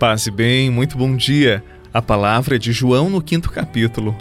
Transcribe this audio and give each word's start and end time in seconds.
Paz 0.00 0.26
e 0.26 0.30
bem, 0.30 0.70
muito 0.70 0.96
bom 0.96 1.14
dia. 1.14 1.62
A 1.92 2.00
palavra 2.00 2.56
é 2.56 2.58
de 2.58 2.72
João 2.72 3.10
no 3.10 3.20
quinto 3.20 3.50
capítulo. 3.52 4.16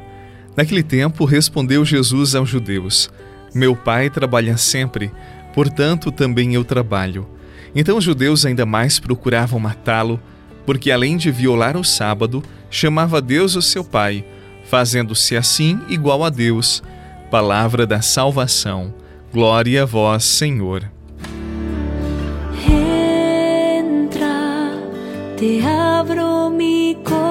Naquele 0.53 0.83
tempo 0.83 1.23
respondeu 1.23 1.85
Jesus 1.85 2.35
aos 2.35 2.49
judeus: 2.49 3.09
Meu 3.55 3.77
pai 3.77 4.09
trabalha 4.09 4.57
sempre, 4.57 5.09
portanto 5.53 6.11
também 6.11 6.53
eu 6.53 6.65
trabalho. 6.65 7.25
Então 7.73 7.97
os 7.97 8.03
judeus 8.03 8.45
ainda 8.45 8.65
mais 8.65 8.99
procuravam 8.99 9.57
matá-lo, 9.57 10.19
porque 10.65 10.91
além 10.91 11.15
de 11.15 11.31
violar 11.31 11.77
o 11.77 11.83
sábado, 11.85 12.43
chamava 12.69 13.21
Deus 13.21 13.55
o 13.55 13.61
seu 13.61 13.85
pai, 13.85 14.25
fazendo-se 14.65 15.37
assim 15.37 15.79
igual 15.87 16.25
a 16.25 16.29
Deus. 16.29 16.83
Palavra 17.31 17.87
da 17.87 18.01
salvação. 18.01 18.93
Glória 19.31 19.83
a 19.83 19.85
vós, 19.85 20.25
Senhor. 20.25 20.98
Te 25.39 25.63
abro 25.65 26.49
mi 26.49 26.97
corazón. 27.01 27.28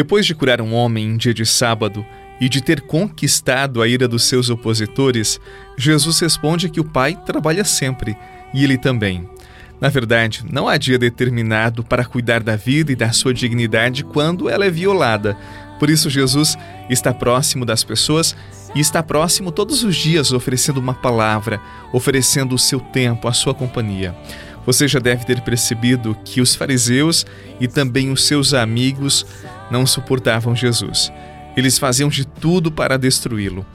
Depois 0.00 0.24
de 0.24 0.34
curar 0.34 0.62
um 0.62 0.72
homem 0.72 1.10
em 1.10 1.16
dia 1.18 1.34
de 1.34 1.44
sábado 1.44 2.06
e 2.40 2.48
de 2.48 2.62
ter 2.62 2.80
conquistado 2.80 3.82
a 3.82 3.86
ira 3.86 4.08
dos 4.08 4.24
seus 4.24 4.48
opositores, 4.48 5.38
Jesus 5.76 6.18
responde 6.20 6.70
que 6.70 6.80
o 6.80 6.84
Pai 6.84 7.18
trabalha 7.26 7.64
sempre 7.64 8.16
e 8.54 8.64
ele 8.64 8.78
também. 8.78 9.28
Na 9.78 9.90
verdade, 9.90 10.42
não 10.50 10.66
há 10.66 10.78
dia 10.78 10.98
determinado 10.98 11.84
para 11.84 12.06
cuidar 12.06 12.42
da 12.42 12.56
vida 12.56 12.92
e 12.92 12.96
da 12.96 13.12
sua 13.12 13.34
dignidade 13.34 14.02
quando 14.02 14.48
ela 14.48 14.64
é 14.64 14.70
violada. 14.70 15.36
Por 15.78 15.90
isso, 15.90 16.08
Jesus 16.08 16.56
está 16.88 17.12
próximo 17.12 17.66
das 17.66 17.84
pessoas 17.84 18.34
e 18.74 18.80
está 18.80 19.02
próximo 19.02 19.52
todos 19.52 19.84
os 19.84 19.94
dias, 19.94 20.32
oferecendo 20.32 20.80
uma 20.80 20.94
palavra, 20.94 21.60
oferecendo 21.92 22.54
o 22.54 22.58
seu 22.58 22.80
tempo, 22.80 23.28
a 23.28 23.34
sua 23.34 23.52
companhia. 23.52 24.16
Você 24.64 24.88
já 24.88 24.98
deve 24.98 25.26
ter 25.26 25.42
percebido 25.42 26.16
que 26.24 26.40
os 26.40 26.54
fariseus 26.54 27.26
e 27.60 27.68
também 27.68 28.10
os 28.10 28.24
seus 28.24 28.54
amigos 28.54 29.26
não 29.70 29.86
suportavam 29.86 30.54
Jesus. 30.54 31.12
Eles 31.56 31.78
faziam 31.78 32.08
de 32.08 32.26
tudo 32.26 32.70
para 32.70 32.98
destruí-lo. 32.98 33.66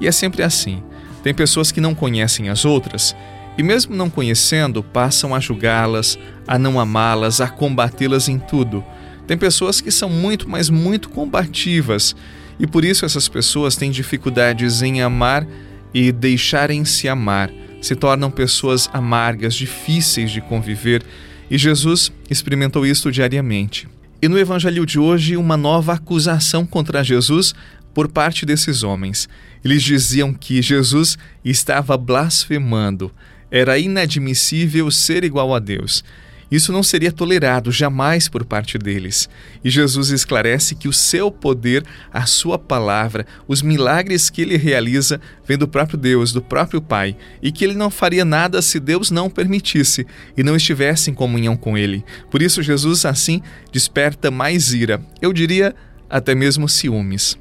E 0.00 0.06
é 0.06 0.12
sempre 0.12 0.42
assim. 0.42 0.82
Tem 1.22 1.34
pessoas 1.34 1.70
que 1.70 1.80
não 1.80 1.94
conhecem 1.94 2.48
as 2.48 2.64
outras 2.64 3.14
e, 3.56 3.62
mesmo 3.62 3.94
não 3.94 4.08
conhecendo, 4.08 4.82
passam 4.82 5.34
a 5.34 5.40
julgá-las, 5.40 6.18
a 6.46 6.58
não 6.58 6.80
amá-las, 6.80 7.40
a 7.40 7.48
combatê-las 7.48 8.28
em 8.28 8.38
tudo. 8.38 8.84
Tem 9.26 9.36
pessoas 9.36 9.80
que 9.80 9.90
são 9.90 10.08
muito, 10.08 10.48
mas 10.48 10.70
muito 10.70 11.08
combativas 11.10 12.16
e 12.58 12.66
por 12.66 12.84
isso 12.84 13.04
essas 13.04 13.28
pessoas 13.28 13.76
têm 13.76 13.90
dificuldades 13.90 14.82
em 14.82 15.02
amar 15.02 15.46
e 15.94 16.12
deixarem-se 16.12 17.08
amar. 17.08 17.50
Se 17.80 17.94
tornam 17.94 18.30
pessoas 18.30 18.88
amargas, 18.92 19.54
difíceis 19.54 20.30
de 20.30 20.40
conviver 20.40 21.02
e 21.50 21.56
Jesus 21.56 22.12
experimentou 22.28 22.84
isto 22.84 23.10
diariamente. 23.10 23.88
E 24.22 24.28
no 24.28 24.38
evangelho 24.38 24.84
de 24.84 24.98
hoje, 24.98 25.34
uma 25.36 25.56
nova 25.56 25.94
acusação 25.94 26.66
contra 26.66 27.02
Jesus 27.02 27.54
por 27.94 28.06
parte 28.08 28.44
desses 28.44 28.82
homens. 28.82 29.28
Eles 29.64 29.82
diziam 29.82 30.34
que 30.34 30.60
Jesus 30.60 31.16
estava 31.42 31.96
blasfemando. 31.96 33.10
Era 33.50 33.78
inadmissível 33.78 34.90
ser 34.90 35.24
igual 35.24 35.54
a 35.54 35.58
Deus. 35.58 36.04
Isso 36.50 36.72
não 36.72 36.82
seria 36.82 37.12
tolerado 37.12 37.70
jamais 37.70 38.28
por 38.28 38.44
parte 38.44 38.76
deles. 38.76 39.28
E 39.64 39.70
Jesus 39.70 40.10
esclarece 40.10 40.74
que 40.74 40.88
o 40.88 40.92
seu 40.92 41.30
poder, 41.30 41.84
a 42.12 42.26
sua 42.26 42.58
palavra, 42.58 43.26
os 43.46 43.62
milagres 43.62 44.28
que 44.28 44.42
ele 44.42 44.56
realiza 44.56 45.20
vem 45.46 45.56
do 45.56 45.68
próprio 45.68 45.96
Deus, 45.96 46.32
do 46.32 46.42
próprio 46.42 46.82
Pai, 46.82 47.16
e 47.40 47.52
que 47.52 47.64
ele 47.64 47.74
não 47.74 47.90
faria 47.90 48.24
nada 48.24 48.60
se 48.60 48.80
Deus 48.80 49.10
não 49.10 49.30
permitisse 49.30 50.06
e 50.36 50.42
não 50.42 50.56
estivesse 50.56 51.10
em 51.10 51.14
comunhão 51.14 51.56
com 51.56 51.78
ele. 51.78 52.04
Por 52.30 52.42
isso, 52.42 52.62
Jesus 52.62 53.04
assim 53.04 53.42
desperta 53.72 54.30
mais 54.30 54.72
ira, 54.72 55.00
eu 55.22 55.32
diria 55.32 55.74
até 56.08 56.34
mesmo 56.34 56.68
ciúmes. 56.68 57.38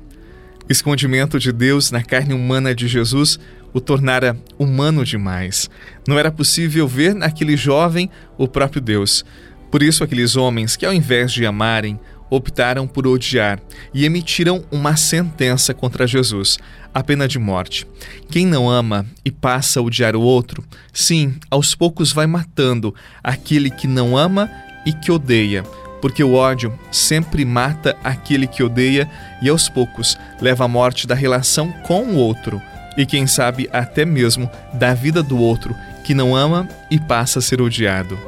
O 0.70 0.72
escondimento 0.72 1.40
de 1.40 1.52
Deus 1.52 1.90
na 1.90 2.04
carne 2.04 2.32
humana 2.32 2.76
de 2.76 2.88
Jesus 2.88 3.40
o 3.74 3.80
tornara 3.80 4.38
humano 4.58 5.06
demais. 5.06 5.70
Não 6.08 6.18
era 6.18 6.32
possível 6.32 6.88
ver 6.88 7.14
naquele 7.14 7.56
jovem 7.56 8.10
o 8.38 8.48
próprio 8.48 8.82
Deus. 8.82 9.24
Por 9.72 9.84
isso, 9.84 10.04
aqueles 10.04 10.36
homens 10.36 10.76
que, 10.76 10.86
ao 10.86 10.94
invés 10.94 11.32
de 11.32 11.46
amarem, 11.46 12.00
optaram 12.30 12.88
por 12.88 13.08
odiar 13.08 13.60
e 13.94 14.06
emitiram 14.06 14.64
uma 14.72 14.96
sentença 14.96 15.74
contra 15.74 16.08
Jesus, 16.08 16.58
a 16.94 17.04
pena 17.04 17.28
de 17.28 17.40
morte. 17.40 17.88
Quem 18.30 18.46
não 18.46 18.70
ama 18.70 19.06
e 19.26 19.32
passa 19.32 19.80
a 19.80 19.84
odiar 19.84 20.16
o 20.16 20.22
outro, 20.22 20.64
sim, 20.94 21.36
aos 21.50 21.74
poucos 21.74 22.12
vai 22.12 22.28
matando 22.28 22.94
aquele 23.24 23.70
que 23.70 23.88
não 23.88 24.18
ama 24.18 24.50
e 24.86 24.94
que 24.94 25.12
odeia, 25.12 25.64
porque 26.02 26.24
o 26.24 26.34
ódio 26.34 26.78
sempre 26.92 27.44
mata 27.44 27.98
aquele 28.04 28.48
que 28.48 28.64
odeia 28.64 29.10
e 29.42 29.50
aos 29.50 29.68
poucos 29.68 30.18
leva 30.40 30.66
à 30.66 30.68
morte 30.68 31.08
da 31.08 31.16
relação 31.16 31.72
com 31.84 32.04
o 32.04 32.16
outro 32.16 32.62
e 33.00 33.06
quem 33.06 33.26
sabe 33.26 33.70
até 33.72 34.04
mesmo 34.04 34.52
da 34.74 34.94
vida 34.94 35.24
do 35.24 35.40
outro 35.40 35.74
que 36.04 36.14
não 36.14 36.36
ama 36.36 36.68
e 36.92 37.00
passa 37.00 37.40
a 37.40 37.42
ser 37.42 37.62
odiado. 37.62 38.20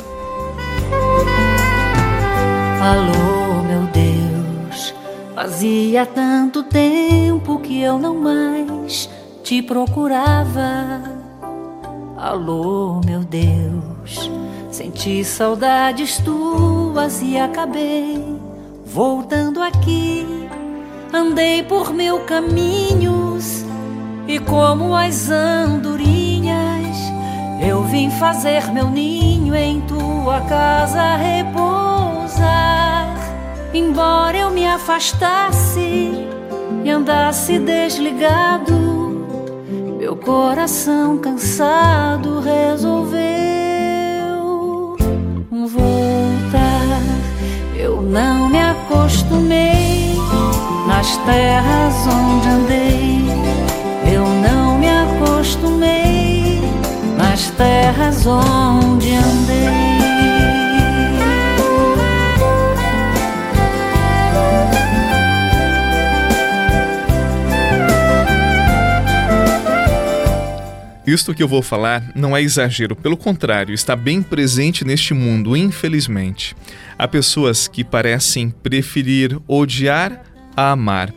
Alô, 2.82 3.64
meu 3.64 3.82
Deus, 3.92 4.94
fazia 5.36 6.06
tanto 6.06 6.64
tempo 6.64 7.60
que 7.60 7.82
eu 7.82 8.00
não 8.00 8.16
mais 8.16 9.10
te 9.44 9.62
procurava. 9.62 11.02
Alô, 12.16 13.02
meu 13.06 13.26
Deus, 13.26 14.32
senti 14.72 15.22
saudades 15.26 16.18
tuas 16.20 17.22
e 17.22 17.38
acabei 17.38 18.24
voltando 18.86 19.62
aqui. 19.62 20.26
Andei 21.12 21.62
por 21.62 21.94
mil 21.94 22.20
caminhos 22.22 23.31
e 24.32 24.40
como 24.40 24.96
as 24.96 25.30
andorinhas, 25.30 26.96
eu 27.60 27.84
vim 27.84 28.10
fazer 28.12 28.72
meu 28.72 28.90
ninho 28.90 29.54
em 29.54 29.82
tua 29.82 30.40
casa 30.48 31.18
repousar. 31.18 33.14
Embora 33.74 34.38
eu 34.38 34.50
me 34.50 34.66
afastasse 34.66 36.14
e 36.82 36.90
andasse 36.90 37.60
desligado, 37.60 38.72
meu 40.00 40.16
coração 40.16 41.18
cansado 41.18 42.40
resolveu 42.40 43.20
voltar. 45.52 47.02
Eu 47.76 48.02
não 48.02 48.48
me 48.48 48.62
acostumei 48.62 50.16
nas 50.88 51.18
terras 51.18 52.08
onde 52.08 52.48
andei 52.48 52.91
onde 58.26 59.14
andei. 59.14 60.02
Isto 71.06 71.34
que 71.34 71.44
eu 71.44 71.48
vou 71.48 71.62
falar 71.62 72.12
não 72.16 72.38
é 72.38 72.42
exagero, 72.42 72.96
pelo 72.96 73.18
contrário, 73.18 73.74
está 73.74 73.96
bem 73.96 74.22
presente 74.22 74.86
neste 74.86 75.14
mundo, 75.14 75.58
infelizmente. 75.58 76.56
Há 76.98 77.08
pessoas 77.08 77.68
que 77.68 77.84
parecem 77.84 78.50
preferir 78.50 79.38
odiar 79.48 80.22
a 80.56 80.72
amar. 80.72 81.12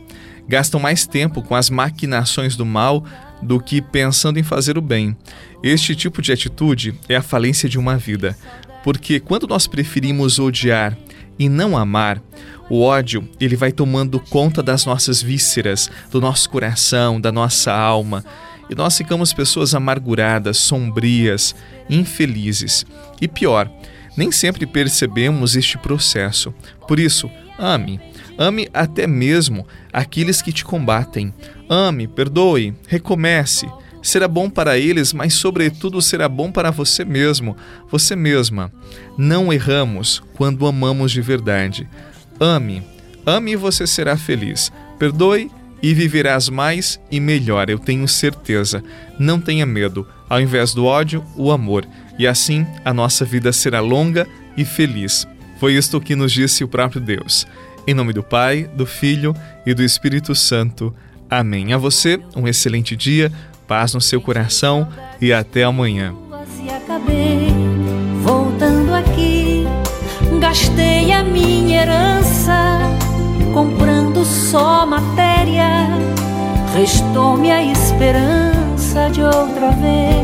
Gastam 0.49 0.81
mais 0.81 1.07
tempo 1.07 1.43
com 1.43 1.55
as 1.55 1.71
maquinações 1.71 2.57
do 2.57 2.67
mal 2.67 3.05
do 3.43 3.61
que 3.61 3.81
pensando 3.81 4.39
em 4.39 4.43
fazer 4.43 4.79
o 4.79 4.83
bem. 4.83 5.17
Este 5.63 5.95
tipo 5.95 6.21
de 6.21 6.33
atitude 6.33 6.95
é 7.09 7.17
a 7.17 7.23
falência 7.23 7.69
de 7.69 7.79
uma 7.79 7.97
vida, 7.97 8.37
porque 8.83 9.21
quando 9.21 9.47
nós 9.47 9.67
preferimos 9.67 10.39
odiar 10.39 10.97
e 11.39 11.49
não 11.49 11.77
amar, 11.77 12.23
o 12.69 12.83
ódio 12.83 13.29
ele 13.41 13.57
vai 13.57 13.73
tomando 13.73 14.19
conta 14.19 14.63
das 14.63 14.87
nossas 14.87 15.23
vísceras, 15.23 15.91
do 16.11 16.21
nosso 16.21 16.49
coração, 16.49 17.21
da 17.21 17.31
nossa 17.31 17.73
alma, 17.73 18.25
e 18.71 18.75
nós 18.75 18.97
ficamos 18.97 19.33
pessoas 19.33 19.75
amarguradas, 19.75 20.57
sombrias, 20.57 21.55
infelizes. 21.89 22.87
E 23.21 23.29
pior, 23.29 23.71
nem 24.17 24.33
sempre 24.33 24.67
percebemos 24.67 25.55
este 25.57 25.77
processo. 25.77 26.55
Por 26.89 26.99
isso, 26.99 27.31
ame. 27.59 28.01
Ame 28.37 28.69
até 28.73 29.07
mesmo 29.07 29.67
aqueles 29.93 30.43
que 30.43 30.53
te 30.53 30.65
combatem. 30.65 31.33
Ame, 31.69 32.07
perdoe, 32.07 32.75
recomece. 32.89 33.67
Será 34.03 34.29
bom 34.29 34.51
para 34.51 34.77
eles, 34.77 35.13
mas, 35.13 35.35
sobretudo, 35.35 36.03
será 36.03 36.29
bom 36.29 36.53
para 36.53 36.71
você 36.71 37.05
mesmo, 37.05 37.57
você 37.91 38.15
mesma. 38.15 38.71
Não 39.17 39.53
erramos 39.53 40.23
quando 40.35 40.67
amamos 40.67 41.11
de 41.11 41.23
verdade. 41.23 41.89
Ame, 42.39 42.83
ame 43.25 43.53
e 43.53 43.57
você 43.57 43.87
será 43.87 44.17
feliz. 44.17 44.71
Perdoe 44.99 45.51
e 45.83 45.95
viverás 45.95 46.49
mais 46.49 47.01
e 47.11 47.21
melhor, 47.21 47.71
eu 47.71 47.79
tenho 47.79 48.07
certeza. 48.09 48.83
Não 49.19 49.41
tenha 49.41 49.65
medo. 49.65 50.07
Ao 50.29 50.41
invés 50.41 50.75
do 50.75 50.85
ódio, 50.85 51.25
o 51.37 51.51
amor. 51.53 51.87
E 52.19 52.27
assim 52.27 52.67
a 52.85 52.93
nossa 52.93 53.25
vida 53.25 53.53
será 53.53 53.81
longa 53.81 54.27
e 54.57 54.65
feliz. 54.65 55.27
Foi 55.59 55.75
isto 55.75 56.01
que 56.01 56.15
nos 56.17 56.33
disse 56.33 56.65
o 56.65 56.69
próprio 56.69 57.01
Deus. 57.01 57.47
Em 57.87 57.93
nome 57.93 58.13
do 58.13 58.23
Pai, 58.23 58.69
do 58.75 58.87
Filho 58.87 59.35
e 59.67 59.75
do 59.75 59.83
Espírito 59.83 60.35
Santo. 60.35 60.95
Amém. 61.29 61.73
A 61.73 61.79
você, 61.79 62.19
um 62.35 62.49
excelente 62.49 62.97
dia, 62.97 63.31
paz 63.67 63.93
no 63.93 64.01
seu 64.01 64.21
coração 64.21 64.89
e 65.21 65.33
até 65.33 65.65
amanhã. 65.65 66.15
voltando 68.23 68.95
aqui, 68.95 69.65
gastei 70.41 71.13
a 71.13 71.23
minha 71.23 71.83
herança 71.83 72.81
comprando 73.53 74.25
só 74.25 74.87
matéria. 74.87 75.89
Restou-me 76.75 77.53
a 77.53 77.63
esperança 77.63 79.11
de 79.11 79.23
outra 79.23 79.71
vez 79.73 80.24